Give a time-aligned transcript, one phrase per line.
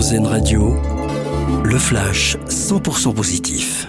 [0.00, 0.76] RZN Radio,
[1.62, 3.86] le flash 100% positif.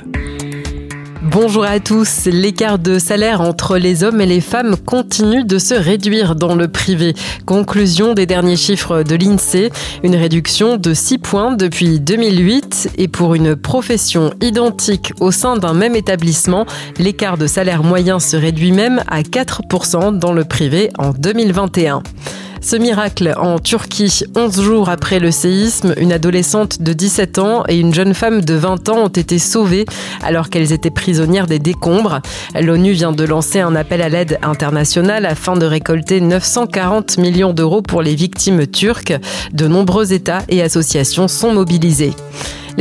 [1.22, 2.26] Bonjour à tous.
[2.26, 6.68] L'écart de salaire entre les hommes et les femmes continue de se réduire dans le
[6.68, 7.14] privé.
[7.46, 9.70] Conclusion des derniers chiffres de l'INSEE,
[10.04, 15.74] une réduction de 6 points depuis 2008 et pour une profession identique au sein d'un
[15.74, 16.66] même établissement,
[17.00, 22.04] l'écart de salaire moyen se réduit même à 4% dans le privé en 2021.
[22.64, 27.80] Ce miracle en Turquie, 11 jours après le séisme, une adolescente de 17 ans et
[27.80, 29.86] une jeune femme de 20 ans ont été sauvées
[30.22, 32.22] alors qu'elles étaient prisonnières des décombres.
[32.54, 37.82] L'ONU vient de lancer un appel à l'aide internationale afin de récolter 940 millions d'euros
[37.82, 39.14] pour les victimes turques.
[39.54, 42.14] De nombreux États et associations sont mobilisés.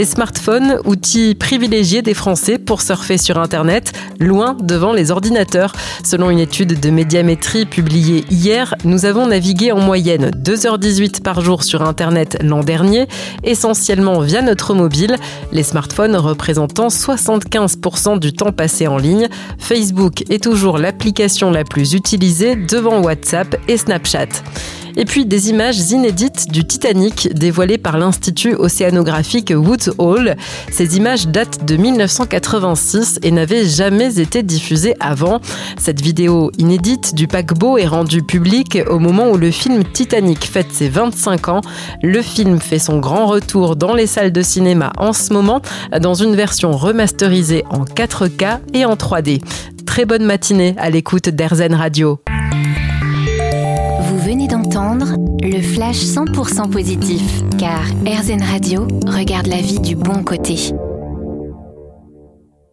[0.01, 5.75] Les smartphones, outils privilégiés des Français pour surfer sur Internet, loin devant les ordinateurs.
[6.05, 11.65] Selon une étude de médiamétrie publiée hier, nous avons navigué en moyenne 2h18 par jour
[11.65, 13.09] sur Internet l'an dernier,
[13.45, 15.17] essentiellement via notre mobile,
[15.53, 19.29] les smartphones représentant 75% du temps passé en ligne.
[19.59, 24.29] Facebook est toujours l'application la plus utilisée devant WhatsApp et Snapchat.
[24.96, 30.37] Et puis des images inédites du Titanic dévoilées par l'Institut océanographique Woods Hole.
[30.71, 35.41] Ces images datent de 1986 et n'avaient jamais été diffusées avant.
[35.79, 40.73] Cette vidéo inédite du paquebot est rendue publique au moment où le film Titanic fête
[40.73, 41.61] ses 25 ans.
[42.02, 45.61] Le film fait son grand retour dans les salles de cinéma en ce moment
[46.01, 49.41] dans une version remasterisée en 4K et en 3D.
[49.87, 52.21] Très bonne matinée à l'écoute d'Airzen Radio
[54.95, 60.57] le flash 100% positif, car RZN Radio regarde la vie du bon côté.